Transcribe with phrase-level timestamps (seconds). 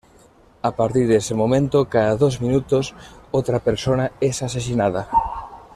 [0.63, 2.95] A partir de ese momento, cada dos minutos,
[3.31, 5.07] otra persona es asesinada.